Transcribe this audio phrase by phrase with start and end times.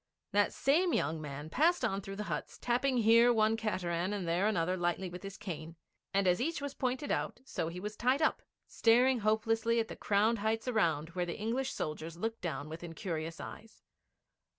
[0.31, 4.47] That same young man passed on through the huts, tapping here one cateran and there
[4.47, 5.75] another lightly with his cane;
[6.11, 9.95] and as each was pointed out, so he was tied up, staring hopelessly at the
[9.95, 13.83] crowned heights around where the English soldiers looked down with incurious eyes.